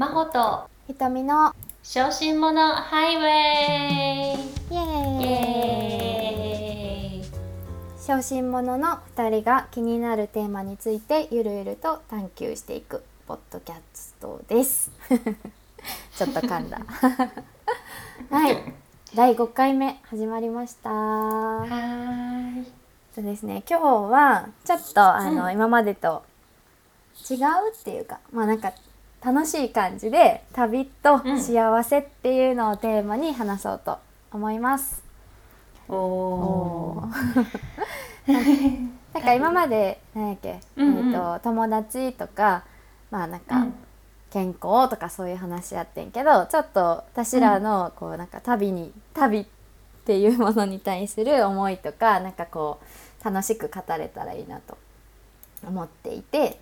[0.00, 3.22] 真帆とひとみの小心者ハイウェ
[4.34, 4.38] イ。
[4.72, 4.78] イエ
[7.18, 7.24] イーイ。
[7.98, 14.90] 小心者の2人が気になるテーマについてゆるゆると探求していくポッドキャストです。
[16.16, 16.78] ちょっと噛んだ。
[18.30, 18.56] はい。
[19.14, 20.88] 第5回目始まりました。
[20.88, 22.72] はーい。
[23.14, 23.62] そうですね。
[23.68, 25.52] 今日はちょっとあの、うん。
[25.52, 26.22] 今までと
[27.30, 27.38] 違う
[27.78, 28.72] っていうかまあなんか
[29.24, 31.40] 楽しい感じで旅とうん。
[31.40, 33.98] 幸せっていうのをテーマに話そうと
[34.32, 35.02] 思います。
[35.88, 37.46] おおー。
[39.12, 41.08] なんか今まで何やっけ、うんうん。
[41.10, 42.64] えー、と友達とか
[43.10, 43.74] まあなんかうん。
[44.30, 46.80] 健康とかそういう話やってんけどちょっと
[47.12, 49.46] 私らのこうなんか旅に旅っ
[50.04, 52.78] ていうものに対する思いとかなんかこ
[53.20, 54.78] う楽しく語れたらいいなと
[55.66, 56.58] 思っていて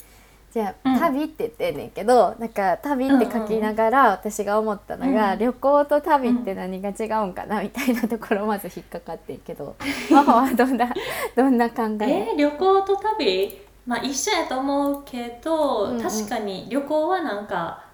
[0.52, 0.98] じゃあ、うん。
[0.98, 9.76] 旅って言ってんねんけどなんか旅って書きながら私が思ったのが、うん旅行と旅って何が違うんかなみたいなところ まず引っかかってんけど
[10.10, 10.88] 真帆はどんな
[11.36, 11.84] どんな考え？
[11.84, 13.60] えー旅行と旅？
[13.86, 16.02] まあ一緒やと思うけど、うんうん。
[16.02, 17.84] 確かに旅行はなんか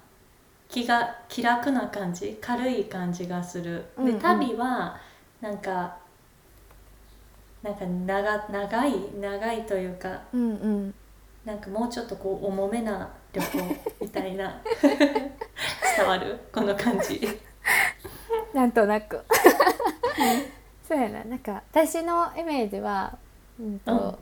[0.69, 2.39] 気が気楽な感じ？
[2.41, 4.15] 軽い感じがする、うんうん。
[4.15, 4.97] で旅は
[5.41, 5.97] なんか
[7.62, 10.95] なんか長長い長いというかうんうん
[11.45, 14.62] なんかもうちょっとこう重めな旅行みたいな。
[14.81, 16.41] 伝わる？
[16.53, 17.20] この感じ。
[18.53, 19.25] なんとなく。
[20.89, 21.25] そうやな。
[21.25, 23.17] なんか私のイメージは、
[23.61, 24.17] うんとうん。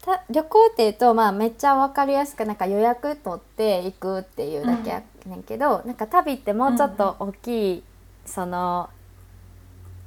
[0.00, 7.84] た旅行っていうと、まあ、めっちゃ分かりやすくなんか予約取って行くっていうだけやねんけど、なんか旅ってもうちょっと大きい、
[8.24, 8.90] その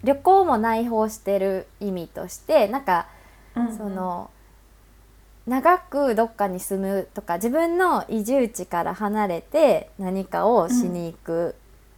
[0.03, 3.07] 旅行も内包してる意味としてなんか
[3.55, 3.77] うん。
[3.77, 4.29] その
[5.52, 11.55] 長くどっかに住むとか自分の移住地から離れて何かをしに行く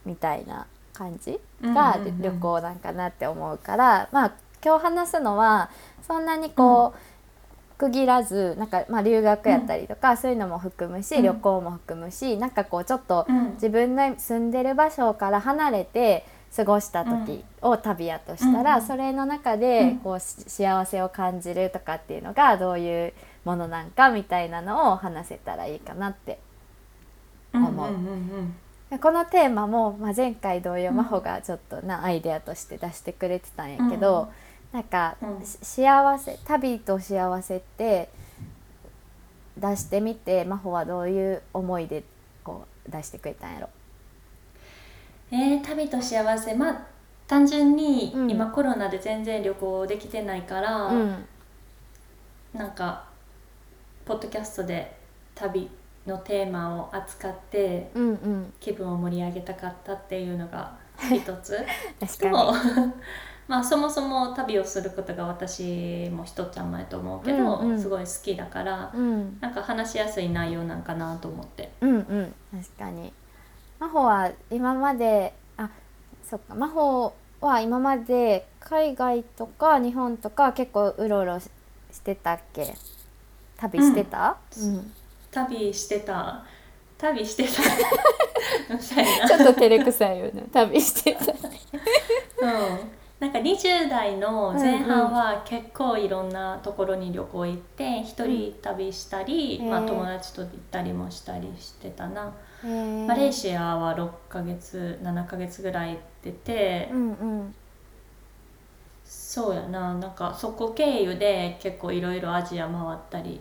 [0.07, 4.33] みたいな感じがうんうんうん旅行なんかなって思うから、まあ
[4.65, 5.69] 今日話すのは
[6.07, 11.23] そんなにこう、区切らずなんか、まあ、留学やったりとか、そういうのも含むし、うん。
[11.23, 13.53] 旅行も含むしなんかこうちょっとうん。
[13.53, 16.25] 自分の住んでる場所から離れて
[16.55, 19.97] 過ごした時を旅やとしたら、うんそれの中うでん。
[19.99, 23.13] こうし幸せを感じるとかっていうのがどういう
[23.45, 26.39] ものなんかみたいなのを話せたらいいかなって
[27.53, 28.55] 思ううんうん
[28.91, 28.99] うん。
[28.99, 30.97] このテーマも、まあ、前回同様うん。
[30.97, 34.31] 真帆がちょっとなアイデアとして出してくれてたんやけど、
[34.71, 35.45] なんか、うん。
[35.45, 38.09] し幸せ旅と幸せって
[39.57, 42.03] 出してみて真帆はどういう思いで
[42.43, 43.69] こう出してくれたんやろ？
[45.31, 46.53] えー旅と幸せ。
[46.55, 46.87] まあ
[47.27, 48.31] 単純にうん。
[48.31, 51.25] 今コロナで全然旅行できてないから、うん。
[52.53, 53.05] なんか
[54.05, 54.95] ポッドキャストで
[55.35, 55.69] 旅
[56.05, 58.53] のテーマを扱ってうんうん。
[58.59, 61.57] 気分を盛り上げたかったっていうのが 一つ。
[61.99, 62.51] 確とか
[62.85, 62.93] に。
[63.47, 67.79] まあそもそも旅をすることが私もひとちゃん前と思うけど、うんうん。
[67.79, 69.37] すごい好きだからうん。
[69.41, 71.71] なんか話しやすい内容なんかなと思って。
[71.81, 72.35] うんうん。
[72.61, 73.13] 確かに。
[73.79, 75.69] 真帆は今まであ
[76.23, 76.55] そっか。
[76.55, 81.49] 真帆は今まで海外とか日本とか結構うろうろし
[81.91, 82.73] してたっけ？
[83.71, 84.93] 旅してた、うん。
[85.31, 86.43] 旅してた。
[86.97, 87.49] 旅してた。
[89.27, 90.43] ちょっと照れくさいよね。
[90.51, 91.31] 旅してた。
[92.41, 92.45] う。
[92.45, 103.05] ん、なんか20代の前半は結構いろんなところに旅行行って一人旅したり、まあ、うんへー友達と行ったりもしたりしてたな、へー。
[103.07, 107.55] マレーシアは6ヶ月7ヶ月ぐらい行ってて、うんうん。
[109.05, 109.93] そうやな。
[109.95, 113.39] なんかそこ経由で結構いろいろアジア回ったり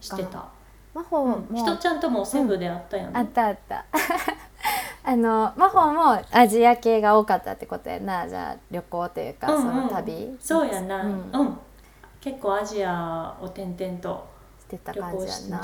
[0.00, 0.28] してた。
[0.30, 0.48] か
[0.94, 1.30] 真帆うん。
[1.30, 3.84] も、ひとちゃんともセブで会ったよね、あったあった。
[5.04, 9.72] あの真帆もアジア系が多かったってことやなじゃあ旅行というか、うんうん。
[9.74, 10.36] その旅。
[10.40, 11.12] そうやな、ううん。
[11.44, 11.58] ん
[12.20, 14.26] 結構アジアを転々と
[14.58, 15.62] してた感じやな。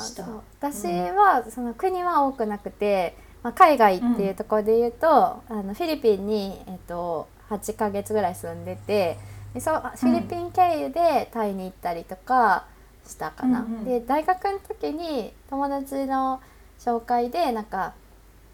[0.61, 9.19] 私はその国は多くなくて、まあ、海外っていうところで言うと、あのフィリピンに、えっと、8ヶ月ぐらい住んでて
[9.55, 12.65] でそうフィリピン経由でタイに行ったりとか
[13.07, 13.61] したかな。
[13.61, 13.85] うんうん。
[13.85, 16.41] で大学の時に友達の
[16.79, 17.95] 紹介でなんか、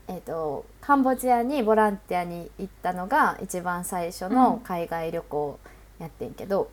[0.09, 5.59] えっとカンボジアにボランティアに行ったのが一番最初の海外旅行
[5.99, 6.71] やってんけど、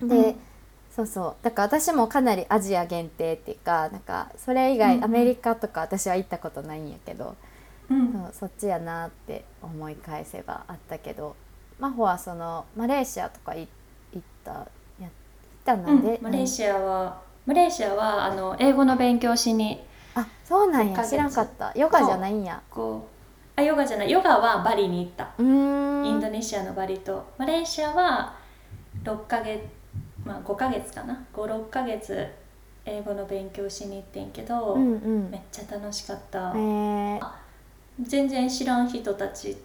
[0.00, 0.36] で、うん。
[0.94, 1.34] そうそう。
[1.42, 5.04] だから私もかなりアジア限定っていうかなんかそれ以外、うんうん。
[5.04, 7.36] アメリカとか私は行ったことないんやけど、
[7.90, 8.12] うん。
[8.12, 11.36] そうそっちやなって思い返せばあったけど。
[11.80, 13.66] 真帆はそのマレーシアとかい
[14.12, 14.66] 行った
[15.66, 19.80] うんマレーシアはマレーシアはあの英語の勉強しに
[20.14, 21.72] あそうなん6ヶ月や知らんかった。
[21.78, 22.60] ヨガじゃないんや。
[22.70, 23.08] こ
[23.56, 24.10] うあヨガじゃない。
[24.10, 25.30] ヨガはバリに行った。
[25.38, 27.32] インドネシアのバリと。
[27.38, 28.34] マレーシアは
[29.04, 29.62] 6ヶ月
[30.24, 31.24] まあ5ヶ月かな。
[31.32, 32.26] 56ヶ月
[32.84, 35.30] 英語の勉強しに行ってんけど、うんうん。
[35.30, 37.20] めっちゃ楽しかった、えー、
[38.00, 39.56] 全然知らん人たち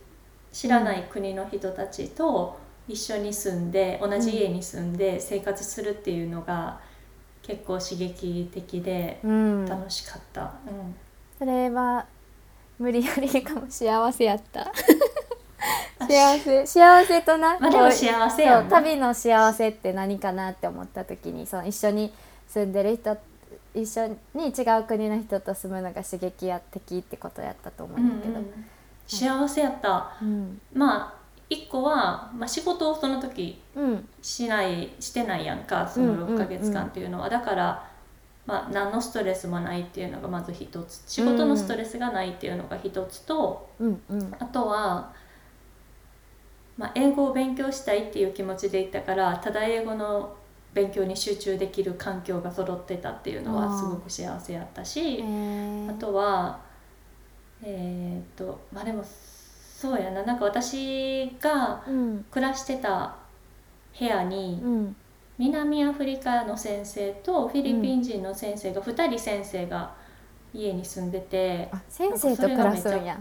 [0.51, 2.57] 知らない国の人たちと
[2.88, 6.80] 一緒に住んで同じ家に住んで生活するっていうのが
[7.42, 9.66] 結構刺激的でうん。
[9.66, 10.96] 楽しかった、うん。
[11.38, 12.06] それは
[12.78, 14.72] 無理やりかも幸せやった。
[15.98, 22.14] あ幸せ幸せとなまあでも幸せや旅の幸せって何かなって思った時にその一緒に
[22.48, 23.18] 住んでる人
[23.74, 28.66] 一緒に違う国の人と住むのが刺激や的ってことやったと思ううんんだけど、うん。
[29.08, 30.18] 幸せやった。
[30.22, 30.60] うん。
[30.74, 34.07] まあ一個は、まあ、仕事をその時うん。
[34.21, 36.36] しないしてないやんかそのうんうんうん。
[36.36, 37.88] 6ヶ月間っていうのは、だから、
[38.45, 41.03] まあ、何のストレスもないっていうのがまず一つ。
[41.07, 43.69] 仕事のストレスがないっていうのが一つと、
[44.39, 45.13] あとは、
[46.77, 50.36] まあ、英語を勉強したいっていう気持ちで行ったからただ英語の
[50.74, 55.89] 勉強に集中できる環境が揃ってたっていうのはすごく幸せやったしえー。
[55.89, 56.59] あとは
[57.63, 59.03] えーっとまあでも
[59.77, 60.24] そうやな。
[60.24, 62.25] なんか私がうん。
[62.31, 63.16] 暮らしてた
[64.00, 64.95] 部屋にうん。
[65.38, 69.92] 南アフリカの先生とフィリピン人の先生が2人先生が
[70.54, 73.19] 家に住んでて、あ先生と暮らすんや。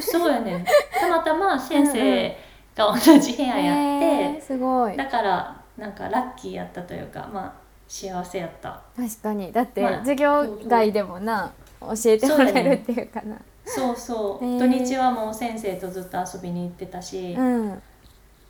[0.00, 0.64] そうやねん。
[0.64, 2.36] たまたま先生
[2.74, 4.96] が同じ部屋やえーって、すごい。
[4.96, 7.52] だからなんかラッキーやったというかまあ
[7.86, 8.82] 幸せやった。
[8.96, 9.52] 確かに。
[9.52, 13.36] だってまあ授業外でもな教えてもらえるっていうかな
[13.74, 14.58] そうそう、へー。
[14.58, 17.82] 土日はもう先生とずっと遊びに行ってたし、うん。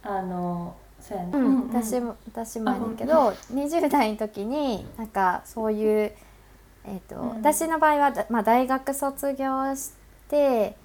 [0.03, 1.69] あのそうやね、うん、うんうん。
[1.69, 6.13] 私も私もやねんけど20代の時になんかそういう、
[6.85, 7.29] えーとうん。
[7.31, 9.93] 私の場合は、だまあ、大学卒業し
[10.29, 10.77] て、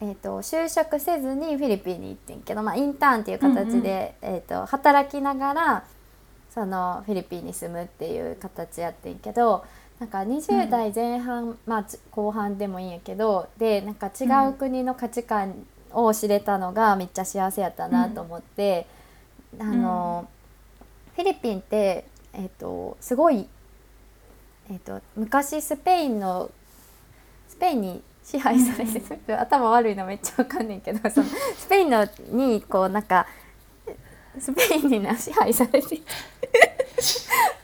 [0.00, 5.84] えー、と就職せずにフィリピンに行ってんけど、まあ、インターンっていう形で、えー、と働きながら
[6.52, 9.64] そのフィリピンに住むっていう形やってんけど
[10.00, 18.86] なんか20代前半、まあ、ち後半でもいいんやけどでなんか違う国の価値観を知れたのがめっちゃ幸せやったなと思って。
[19.60, 20.28] あの
[21.14, 23.46] フィリピンって、えー、とすごい、
[24.70, 26.50] えー、と昔スペインの
[27.48, 31.26] スペインに支配されてる、頭悪いのめっちゃわかんねんけど その
[31.56, 33.26] スペインのにこうなんか
[34.38, 36.00] スペインにな支配されて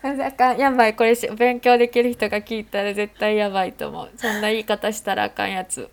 [0.02, 5.88] あかんやばいこれし勉強できる人が聞いたら絶対やばいと思うそんな言い方したらあかんやつ。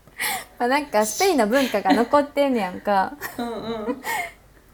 [0.58, 3.14] まあなんかスペインの文化が残ってんねやんか。
[3.38, 3.50] うんう
[3.92, 4.02] ん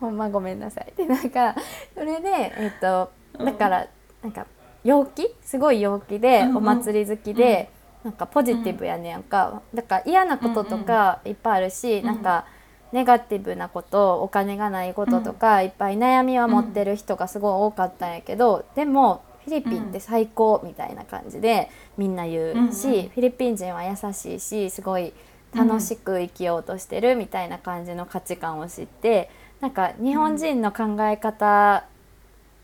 [0.01, 0.93] ほんまごめんなさい。
[0.97, 1.55] でなんか
[1.95, 3.87] それでえっ、とうんだから
[4.23, 4.47] なんか
[4.83, 5.33] 陽気？
[5.43, 7.71] すごい陽気で、うんうんお祭り好きで、
[8.03, 9.63] なんかポジティブやねやんか。
[9.73, 12.47] だから嫌なこととかいっぱいあるし、うんなんか
[12.93, 25.13] ネガティブなことお金がないこととか、いっぱい悩みは持ってる人がすごい多かったんやけど、でもフィリピンって最高みたいな感じでみんな言うし、うんうんフィリピン人は優しいしすごい
[25.55, 29.31] 楽しく生きようとしてるみたいな感じの価値観を知って
[29.61, 31.85] なんか日本人の考え方、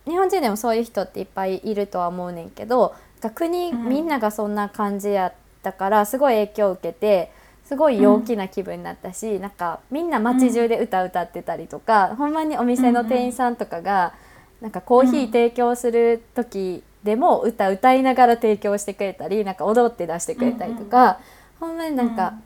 [0.06, 2.94] 日本人でもそういう人っていっぱいいるとは思うねんけど
[3.34, 3.88] 国、うん。
[3.88, 5.32] みんながそんな感じやっ
[5.62, 7.32] たからすごい影響を受けて
[7.68, 14.14] すごい陽気な気分になったし、なんかみんな街中で歌歌ってたりとか、ほんまにお店の店員さんとかが、
[14.62, 21.20] なんかコーヒー提供する時でも歌歌いながら提供してくれたりなんか踊って出してくれたりとか、
[21.60, 22.38] ほんまになんか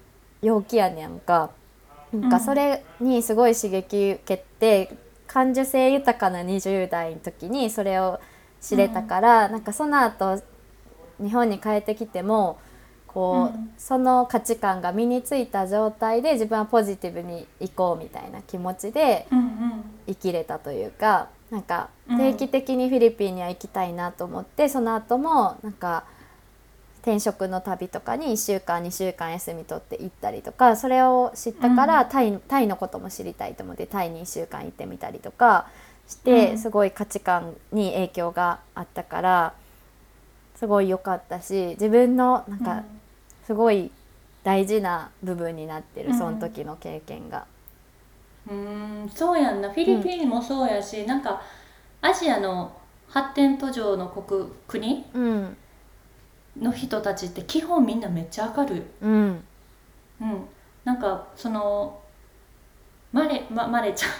[0.42, 1.50] 陽気やねんか。
[2.12, 4.92] なんかそれにすごい刺激受けて
[5.28, 8.18] 感受性豊かな20代の時にそれを
[8.60, 10.42] 知れたから、なんかその後
[11.22, 12.58] 日本に帰ってきても
[13.12, 13.70] こう、うん。
[13.78, 19.84] その価値観が身についた状態で自分はポジティブに行こうみたいな気持ちでうんうん。
[20.06, 22.16] 生きれたというかなんかうん。
[22.18, 26.04] 定期的にフィリピンには行きたいなと思って、その後もなんか
[27.02, 32.08] 転職の旅とかに1週間2週間休み取って行ったりとかそれを知ったから、うん。
[32.08, 35.66] タイタイのことも知りたいと思ってタイに1週間行ってみたりとか
[36.08, 36.58] して、うん。
[36.58, 39.54] すごい価値観に影響があったから
[40.56, 42.84] すごい良かったし自分のなんか
[43.46, 43.90] すごい
[44.44, 46.18] 大事な部分になってる、うん。
[46.18, 47.46] その時の経験が。
[48.48, 49.70] うーんそうやんな。
[49.70, 51.42] フィリピンもそうやし、なんか
[52.00, 52.72] アジアの
[53.08, 55.04] 発展途上の国国？
[55.14, 55.56] うん。
[56.60, 59.44] の人たちって基本みんなめっちゃ明るい、うん。
[60.20, 60.44] うん、
[60.84, 61.98] なんかその
[63.10, 64.10] マレ,、ま、マレちゃん。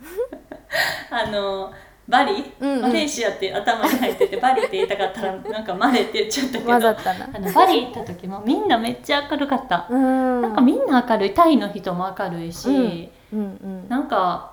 [1.10, 1.72] あの
[2.10, 2.82] バリ、うんうん。
[2.82, 6.64] マレーシアって頭に入っててバリって言いたかったらなんかマレって言っちゃったけど。
[6.66, 7.30] 混ざったな。
[7.32, 10.42] あのバリ行った時もみんなめっちゃ明るかった、うん。
[10.42, 11.34] なんかみんな明るい。
[11.34, 13.38] タイの人も明るいし、うん。
[13.38, 14.52] うんなんか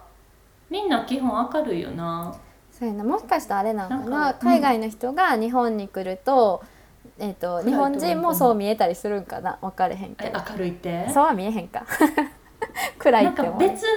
[0.69, 2.35] みんな基本明るいよな。
[2.71, 3.03] そうやな。
[3.03, 4.01] もしかしたらあれなのかな。
[4.09, 4.47] なんかうん。
[4.51, 6.63] 海外の人が日本に来ると,、
[7.17, 9.57] えー、と日本人もそう見えたりするんかな。
[9.61, 11.09] 分かれへんけえど明るいって？
[11.09, 11.83] そうは見えへんか。
[12.99, 13.59] 暗いって思う。
[13.59, 13.87] 別の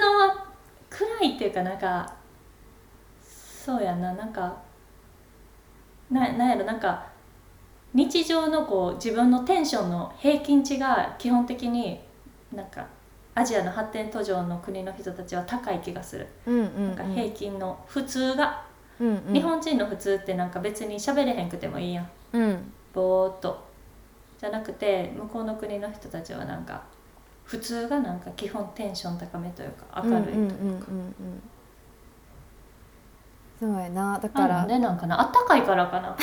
[0.89, 2.13] 暗いっていうかなんか
[3.63, 4.57] そうやななんか
[6.09, 7.05] ななんやろなんか
[7.93, 11.99] 日常のこう自分のテンションの平均値が基本的に
[12.51, 12.87] なんか
[13.35, 18.63] アジアの発展途上の国の人たちは高い気がする、うんうんなんか平均の普通が、
[18.99, 19.33] うんうん。
[19.33, 22.09] 日本人の普通ってなんか別に喋れへんくてもいいやん。
[22.33, 22.71] うん。
[22.93, 23.63] ぼーっと。
[24.39, 26.81] じゃなくて向こうの国の人たちはなんか
[27.45, 31.41] 普通がなんか基本テンション高めというか明るいというか、うんうんうんうん
[33.61, 34.17] そうやな。
[34.19, 34.55] だあから。
[34.55, 35.21] なんでなんかな。
[35.21, 36.17] あったかいからかな。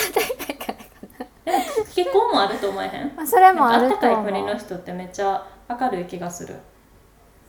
[1.94, 3.12] 気候もあると思えへん。
[3.16, 6.56] まあそれもあるとかい国の思う人ってめっちゃ明るい気がする。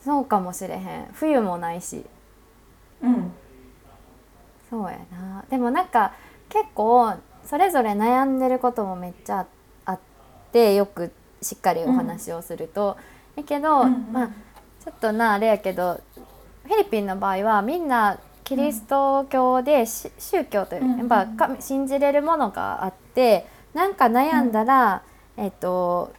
[0.05, 1.09] そうかもしれへん。
[1.13, 2.05] 冬もないし。
[3.01, 3.31] うん。
[4.69, 5.43] そうやな。
[5.49, 6.13] でもなんか
[6.49, 9.47] 結構それぞれ悩んでることもめっちゃ
[9.85, 9.99] あっ
[10.51, 12.95] てよくしっかりお話をすると、
[13.35, 13.87] やけど、うん。
[13.87, 14.29] うんまあ
[14.79, 15.99] ちょっとなあれやけど
[16.63, 18.17] フィリピンの場合はみんな
[18.49, 25.03] キリスト教でし、宗教といううんやっぱか信じれるものがあってなんか悩んだら、
[25.37, 26.11] えっと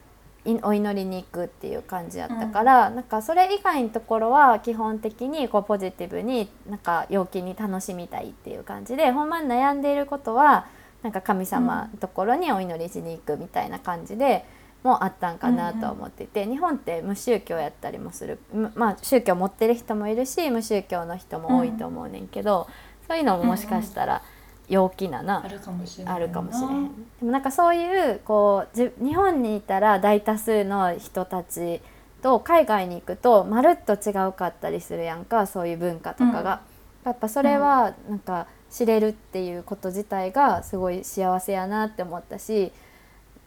[0.46, 10.68] いお祈りに行くっていう感じやったから、なんかそれ以外のところは基本的にこうポジティブになんか陽気に楽しみたいっていう感じでほんまに悩んでいることは
[11.02, 14.44] なんか神様のところにお祈りしに行くみたいな感じで
[14.82, 18.38] もあったんかなとは思ってて、日本って無宗教やったりもする。
[18.52, 22.66] むまあ宗教持ってる人もいるし無宗教の人も多いと思うねんけど、
[23.06, 24.22] そういうのももしかしたら
[24.68, 26.12] 陽気なな、あるかもしれな。
[26.12, 26.84] いあるかもしれへん。
[27.20, 31.80] でもなんかそういうこうじ日本にいたら大多数の人たち
[32.22, 36.60] と海外に行くとまるっと違うかったりするやんかそういう文化とかが、
[37.04, 42.72] やっぱそれはなんか知れるっていうこと自体がすごい幸せやなって思ったし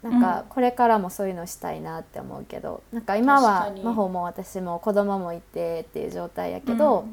[0.04, 7.06] なんかこれからもそういうのしたいなって思うけどなんか今は真帆も私も子供もいてっていう状態やけど、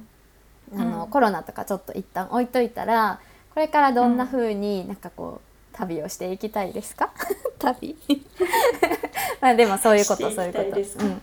[0.75, 1.11] あのうん。
[1.11, 3.21] コロナとかちょっと一旦置いといたら
[3.55, 5.41] これからどんな風になんかこ
[5.73, 7.11] う旅をしていきたいですか？
[7.61, 7.97] 旅？
[9.41, 11.05] まあでもそういうことそういうこと。
[11.05, 11.23] うん。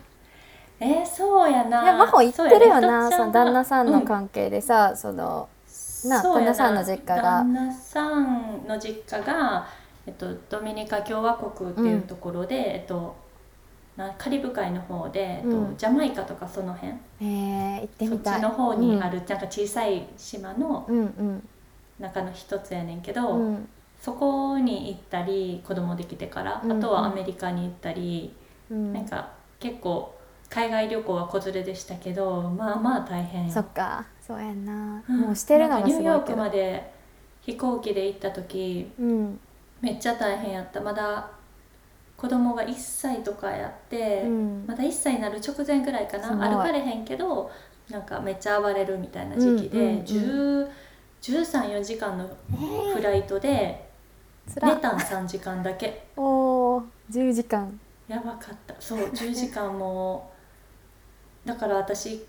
[0.80, 1.82] えー、そうやな。
[1.82, 5.50] 真帆行ってるよなそ,、の旦那さんのうん関係でさ、その
[6.06, 7.22] な旦那さんの実家が。
[7.40, 9.66] 旦那さんの実家が、
[10.08, 13.16] えっと、ドミニカ共和国っていうところで、えっと、
[13.96, 15.78] なカリブ海の方で、えっとうん。
[15.78, 16.94] ジャマイカとかその辺？
[17.22, 18.38] えー、行ってそみたい。
[18.38, 21.48] っちの方にある、なんか小さい島のうんうん。
[22.00, 23.48] 中の一つやねんけど、うん。
[23.48, 23.68] うん
[24.00, 26.78] そこに行ったり子供できてから、うんうん。
[26.78, 28.32] あとはアメリカに行ったり、
[28.70, 28.94] うん。
[28.94, 30.14] なんか結構
[30.50, 35.22] 海外旅行は子連れでしたけどまあまあ大変よそっかそうやんな、うん。
[35.22, 36.94] もうしてるのがすごいニューヨークまで
[37.42, 39.40] 飛行機で行った時うん
[39.82, 40.82] めっちゃ大変やった。
[40.82, 41.30] まだ
[42.16, 44.66] 子供が1歳とかやって、うん。
[44.68, 46.30] まだ1歳になる直前ぐらいかな。
[46.30, 47.52] 歩かれへんけど
[47.90, 50.04] なんかめっちゃ暴れるみたいな時期で、うんうんうん。
[50.04, 50.70] 10
[51.22, 52.30] 13-4時間の
[52.94, 53.90] フライトで
[54.48, 56.08] つら寝たん3時間だけ。
[56.16, 57.80] おー10時間。
[58.08, 58.76] やばかった。
[58.80, 60.32] そう10時間も。
[61.46, 62.26] だから私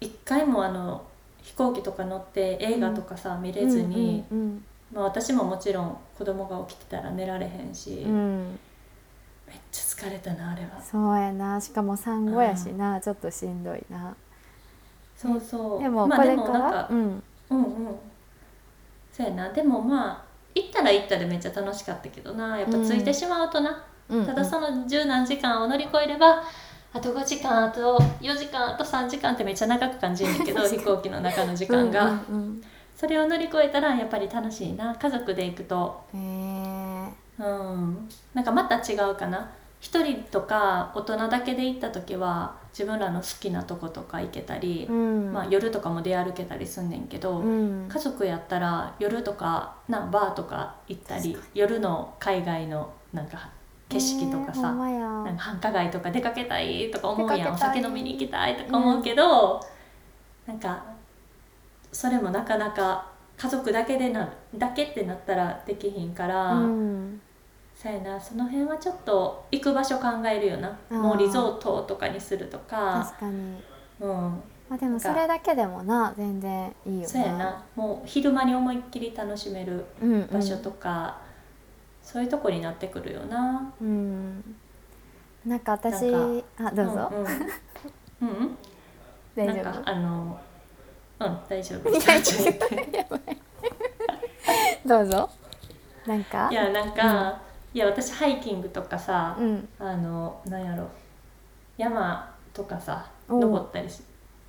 [0.00, 1.04] 一回もあの
[1.42, 8.12] 飛行機とか乗って映画とかさ、見れずに、うんまあ、私ももちろん子供が起きてたら寝られへんし、うん。
[8.12, 8.58] うん
[9.50, 10.80] めっちゃ疲れたなあれは。
[10.80, 11.60] そうやな。
[11.60, 14.14] しかも産後やしな、ちょっとしんどいな。
[15.16, 15.82] そうそう。
[15.82, 17.22] でもまあでこれから、もなんかうん。
[17.50, 17.96] うんうん。
[19.12, 19.52] そうやな。
[19.52, 22.58] でもまあ行ったら行ったでめっちゃ楽しかったけどな。
[22.58, 24.24] やっぱついてしまうとな、うん。
[24.24, 26.44] ただその十何時間を乗り越えれば
[26.92, 32.62] あと5時間あと4時間あと3時間ってめっちゃ長く感じるんだけど 飛行機の中の時間が、うんうん
[33.00, 34.94] それを乗り越えたらやっぱり楽しいな。
[34.94, 36.04] 家族で行くと。
[36.12, 37.08] うんへ
[37.40, 38.08] えうん。
[38.34, 39.50] なんかまた違うかな。
[39.80, 45.32] 一人とか大人だけで行った時は自分らの好きなとことか行けたり、うん。
[45.32, 47.88] まあ、夜とかも出歩けたりすんねんけど、うん。
[47.88, 53.48] 家族やったら夜とかなバーとか行ったり夜の海外のなんか
[53.88, 57.54] 景色とかさ、えーなんか繁華街とか出かけたいとか思うやん。
[57.54, 59.58] お酒飲みに行きたいとか思うけど、
[60.46, 60.84] なんか
[61.92, 67.20] それもなかなか家族だけでなだけってなったらできひんから、うん。
[67.74, 70.78] そうやなその辺はちょっと行く場所考えるよな。
[70.90, 73.62] もうリゾートとかにするとか、確かに。
[74.00, 74.40] うん、ま
[74.72, 77.64] あ、でもそれだけでもな全然いいよそうやな。
[77.74, 80.28] もう昼間に思いっきり楽しめるうんうん。
[80.30, 81.18] 場所とか、
[82.02, 83.72] そういうとこになってくるよな。
[83.80, 84.56] うん。
[85.46, 86.04] なんか私
[86.58, 87.10] あどうぞ、
[88.20, 88.58] うんうん、う ん
[89.34, 90.40] 大丈なんか夫あの
[91.20, 91.90] うん大丈夫。
[94.86, 95.30] どうぞ。
[96.06, 96.48] なんか？
[96.50, 97.40] いやなんか、
[97.74, 99.68] いや私ハイキングとかさ、うん。
[99.78, 100.88] あのなんやろ。
[101.76, 104.02] 山とかさ登ったりし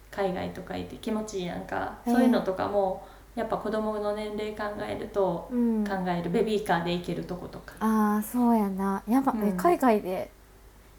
[0.09, 5.85] 海外とか行って気持ちいいやんか、ええそういうのとかもやっぱ子供の年齢考えると、うん。
[5.85, 6.29] 考える。
[6.31, 7.75] ベビーカーで行けるとことか。
[7.79, 9.03] ああそうやな。
[9.07, 9.57] 山、えうん。
[9.57, 10.29] 海外で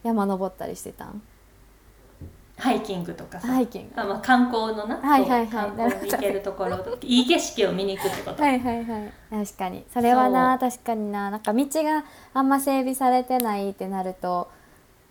[0.02, 1.22] 山登ったりしてたん？
[2.58, 4.00] ハイキングとかさ、ハイキング。
[4.00, 5.48] あまあ、観光のな、はいはいはい。
[5.48, 9.12] 観光に行けるところ いい景色を見に行くってこと、はいはいはい。
[9.46, 9.84] 確かに。
[9.92, 11.30] それはな確かにな。
[11.30, 12.04] なんか道が
[12.34, 14.48] あんま整備されてないってなると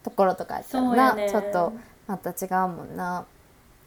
[0.04, 1.30] ところとかそうやね。
[1.30, 1.74] ちょっと
[2.08, 3.26] また違うもんな。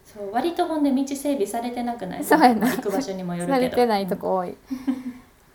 [0.04, 2.24] そう割とほんで道整備されてなくない？
[2.24, 2.68] そうやな。
[2.70, 3.54] 行く場所にもよるけど。
[3.54, 4.93] されてないとこ多い、もう私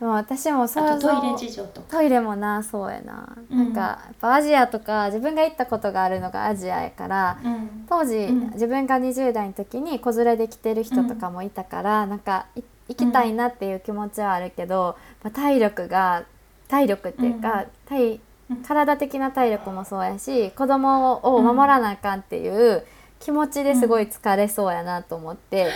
[0.04, 1.86] もうん想像あとトイレ事情とか。
[1.90, 3.58] トイレもなそうやな、うん。
[3.58, 7.86] なんかやっぱアジアとか自分が行ったことがあるのがアジアやからうん。
[7.88, 8.50] 当時、うん。
[8.52, 16.24] 自分が20代の時に子連れで来てる人とかもいたから、なんかい行きたいなっていう気持ちはあるけど、まあ体力が
[16.68, 18.56] 体力っていうか、体うん。
[18.62, 22.84] 体的な体力もそうやし子供を守らなあかんっていう
[23.20, 25.70] 気持ちですごい疲れそうやなと思って、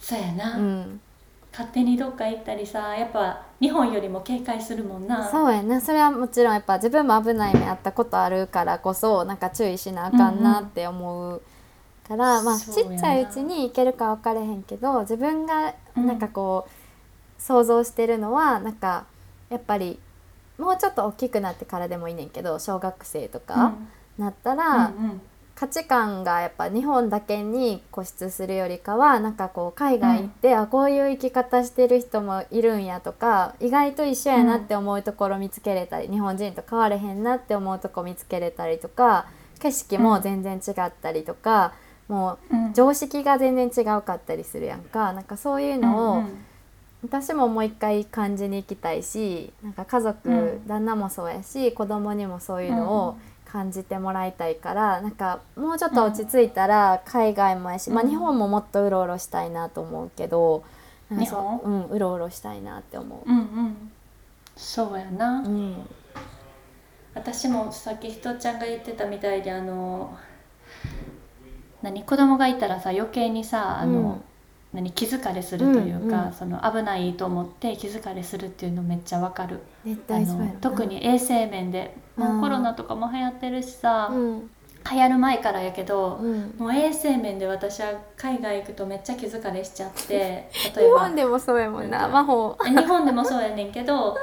[0.00, 1.00] そうやな、うん
[1.56, 5.30] 勝手にどっか行ったりさやっぱ日本よりも警戒するもんな。
[5.30, 5.80] そうやな。
[5.80, 11.42] それはもちろんやっぱ自分も危ない目あったことあるからこそなんか注意しなあかんなって思う
[12.08, 16.06] から、まあちっちゃいうちに行けるか分かれへんけど自分がうん。
[16.08, 19.06] なんかこう、想像してるのはなんか
[19.48, 20.00] やっぱり
[20.58, 23.74] もうちょっと大きくなってからでもいいねんけど小学生とか
[24.18, 25.20] なったら、うんうん
[25.54, 39.26] 価値観がやっぱ日本だけに固執するよりかはなんかこう海外行って、あこういう生き方してる人もいるんやとか意外と一緒やなって思うところ見つけれたり、日本人と変われへんなって思うとこ見つけれたりとか
[39.60, 41.72] 景色も全然違ったりとか、
[42.08, 42.70] もうん。
[42.70, 45.12] う常識が全然違うかったりするやんか。
[45.12, 46.44] なんかそういうのを、うんうん。
[47.04, 50.66] 私ももう一回感じに行きたいしなんか家族、うん。
[50.66, 53.16] 旦那もそうやし子供にもそういうのを
[53.54, 58.10] 感じてもらいたいから、なんかもうちょっと落ち着いたら海外もやし、まあ、うん。
[58.10, 60.64] 日本ももっとうろうろしたいなと思うけど、
[61.08, 61.60] 日本？
[61.60, 63.30] うん、うろうろしたいなって思う。
[63.30, 63.92] うんうん。
[64.56, 65.88] そうやな、うん。
[67.14, 70.18] 私もさっきひとちゃんが言ってたみたいであの
[71.80, 72.02] 何？
[72.02, 74.22] 子供がいたらさ余計にさあの、うん
[74.74, 76.32] 何気疲れするというか、うんうん。
[76.32, 79.60] その危ないと思って気疲れするっていうのめっちゃわかる。
[79.86, 84.50] 絶あの特に衛生面でもうコロナとかも流行ってるしさ、うん。
[84.90, 86.54] 流行る前からやけど、うん。
[86.58, 91.00] もう衛生面で私は海外行くとめっちゃ気疲れしちゃって 例日えば。
[91.00, 92.56] 本でもそうやもんなうん魔法。
[92.64, 94.16] 日本でもそうやねんけど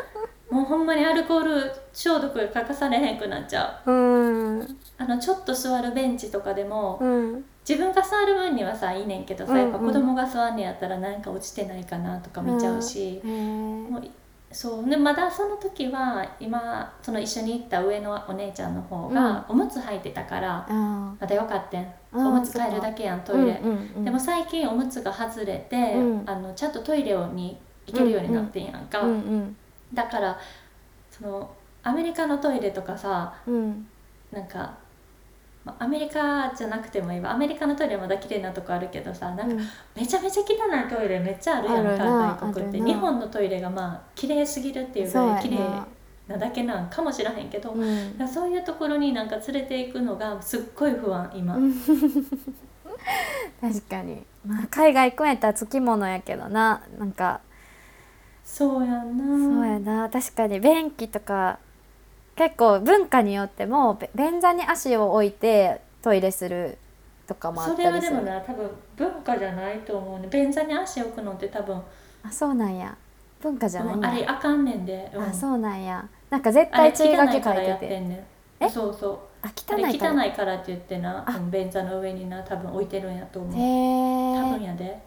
[0.51, 3.91] もうほんまにアルコール消毒が欠かされへんくなっちゃう。
[3.91, 4.77] うん。
[4.97, 9.71] あのちょっと座るベンチとかでも、うん自分が座る分にはさいいねんけどさ、うんうん。
[9.71, 14.11] やっぱ子供が座んねやったらなんか落ちてないかなとか見ちゃうしへ、ーもうい
[14.51, 21.83] そうでまだその時は今その一緒に行った上のお姉ちゃんの方がおむつ履いてたから、あまだよかったん。
[21.83, 24.05] ーおむつ替えるだけやんトイレ、うんうんうん。
[24.05, 26.23] でも最近おむつが外れて、うん。
[26.25, 29.11] あのちゃんとトイレに行けるようになってんやんか、うん。
[29.11, 29.55] うん。
[29.93, 30.37] だから
[31.09, 31.49] その
[31.83, 33.87] アメリカのトイレとかさうん。
[34.33, 34.77] なんか、
[35.63, 37.31] まあアメリカじゃなくてもいいわ。
[37.31, 39.63] アメリカのトイレまだ綺麗なとこあるけどさなんか
[39.95, 42.81] めちゃめちゃ汚いトイレめっちゃあるやんか外国って。
[42.81, 45.87] 日本のトイレがまあ綺麗すぎるっていうぐらい綺麗な
[46.27, 51.57] なだけなんかもしらへんけど、だうんそういうところになんか連れていくのがすっごい不安今、
[53.59, 57.41] 確かに、まあ、海外行くんやったらつきものやけどななんか。
[58.43, 59.25] そうやんな。
[59.25, 60.09] そうやな。
[60.09, 60.59] 確かに。
[60.59, 61.59] 便器とか
[62.41, 66.79] 結構文化によってもべ便座に足を置いてトイレする
[67.27, 70.27] とかもあっそれはですもたりるな多分文化じゃないと思うね。
[70.31, 71.79] 便座に足置くのって多分、
[72.23, 72.97] あそうなんや。
[73.43, 75.23] 文化じゃないあれあかんねんで、うん。
[75.23, 76.03] あそうなんや。
[76.31, 78.23] なんか絶対注意書き書いてて。
[78.59, 78.67] え？
[78.67, 79.19] そうそう。
[79.43, 80.13] あ汚いから。
[80.15, 81.23] 汚いからって言ってな。
[81.51, 83.51] 便座の上にな多分置いてるんやと思う。
[83.53, 84.99] へ多分えやで。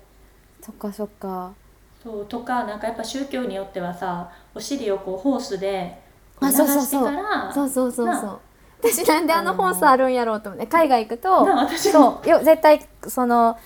[0.62, 1.52] そっかそっか。
[2.00, 6.03] そうとかなんかやっぱ宗教によってはさお尻をこうホースで
[6.42, 6.84] 流してそうそう。
[6.84, 8.40] そうからそうそうそうなそう。
[8.80, 13.58] 私なんであのホースあるんやろうと思って海外行くとそうよ絶対その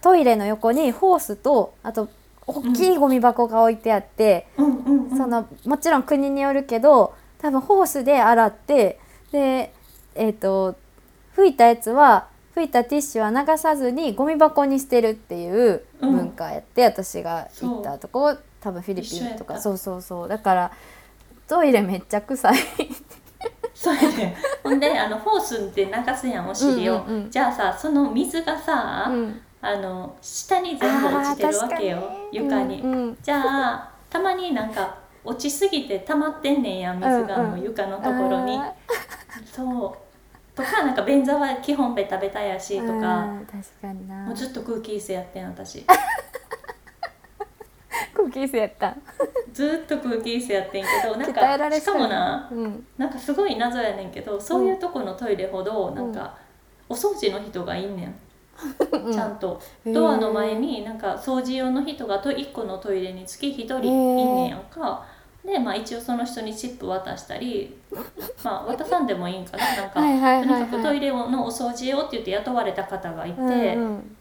[0.00, 2.08] トイレの横にホースとあと
[2.46, 4.66] 大きいゴミ箱が置いてあって、うん。
[4.66, 8.98] うんうんそのもちろん国によるけど多分ホースで洗って
[9.32, 9.72] で
[10.14, 10.76] えっ、と
[11.36, 19.60] 拭いたやつは拭いたティッシュは流さずにゴミ箱に捨てるっていう文化やって、私が行ったとこ多分フィリピンとか。
[19.60, 20.28] そうそうそう。
[20.28, 20.72] だから
[21.48, 22.54] トイレめっちゃ臭い。
[23.74, 24.36] そうやね。
[24.62, 27.30] ほんであのホースで流すやんお尻を、うんうんうん。
[27.30, 29.40] じゃあさその水がさ、うん。
[29.60, 32.10] あの下に全部落ちてるわけよ。
[32.32, 33.18] 床に、うんうん。
[33.22, 33.42] じゃ
[33.74, 38.72] あたまになんか落ちすぎて溜まってんねんやん水がもう床のところに、あ
[39.52, 40.56] そう。
[40.56, 44.24] とかなんか便座は基本ベタベタやしとーか、うん確かにな。
[44.24, 45.84] もうずっと空気椅子やってん私
[48.26, 48.90] 空気椅子やった。
[48.90, 49.02] ん
[49.52, 52.86] ずっと空気椅子やってんけどなんかしかもなうん。
[52.98, 56.36] なんかすごい謎やねんけどそういうとこのトイレほどなんか、
[56.88, 58.14] お掃除の人がいんねん。
[59.12, 65.04] ちゃんと、ドアの前になんか掃除用の人がと1個のトイレにつき1人いんねんやんか。
[65.44, 67.78] でまあ一応その人にチップ渡したり
[68.42, 69.76] まあ渡さんでもいいんかな。
[69.76, 74.15] なんか、とにかくトイレのお掃除用って言って雇われた方がいて、うんうん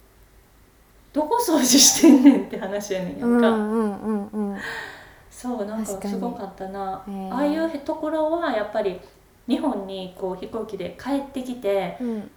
[1.16, 4.60] どこ掃除してんねんって話やねんやか、うんんうんうんうん。
[5.32, 7.06] そうなんかすごかったな。
[7.08, 9.00] へーああいうところはやっぱり
[9.48, 12.32] 日本にこう飛行機で帰ってきてうん。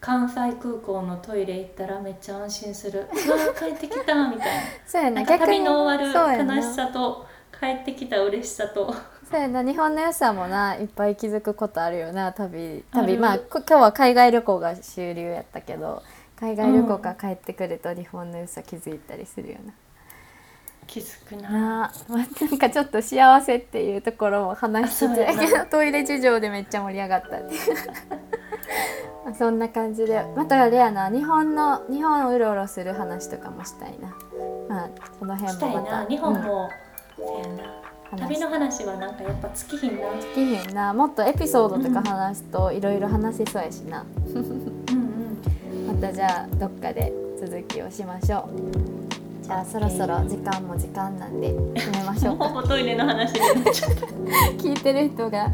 [0.00, 3.00] 関西空港のトイレ行ったらめっちゃ安心する。
[3.00, 4.62] うわー帰ってきたみたいな。
[4.86, 7.26] そうやなかなん逆に旅の終わる悲しさと
[7.58, 8.94] 帰ってきた嬉しさと。
[9.30, 12.84] そうやな日本の良さもないっぱい気づくことあるよな旅。
[12.90, 13.18] 旅。
[13.18, 16.02] まあこ今日は海外旅行が終了やったけど
[16.36, 19.58] 海外旅行から帰ってくると日本の良さ気づいたりするよ
[20.86, 21.50] 気づくな。
[21.50, 25.52] ななあ、まあ、なんかちょっと幸せっていうところも話しててあそうやな。
[25.52, 27.60] け どトイレ事情でめっちゃ盛り上がったっていう
[29.24, 34.14] まあそんな感じでまたあれやな日本の日本をうろうろする話とかもしたいな。
[34.68, 36.02] まあこの辺もまた。
[36.02, 36.42] な日本うん。
[36.42, 36.68] も、
[37.16, 37.84] そうやな。
[38.10, 40.10] 話旅の話はなんかやっぱ尽きひんな。
[40.12, 40.92] できひんな。
[40.92, 44.04] もっとエピソードとか話すといろいろ話せそうやしな、
[46.04, 49.42] たじゃあどっかで続きをしましょう。
[49.42, 54.06] じゃあそろそろ時間も時間なんで決めましょう もうかほぼトイレの話になっちゃった。
[54.62, 55.50] 聞いてる人が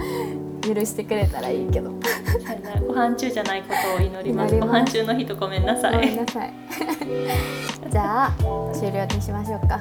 [0.63, 1.91] 許してくれたらいいけど。
[2.87, 4.59] ご飯中じゃないことを祈ります。
[4.59, 6.53] ご飯中の人ごめんなさごめんいなさい。
[7.91, 8.33] じゃあ
[8.73, 9.79] 終了にしましょうか。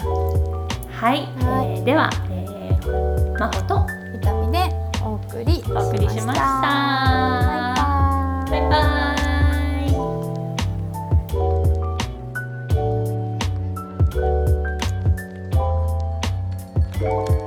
[0.91, 1.77] はい、はい。
[1.77, 4.59] えーでは、えー、真帆と痛みで
[5.03, 5.87] お送りしました。
[5.87, 6.39] お送りしまし
[8.69, 9.08] た。
[16.99, 17.38] Bye.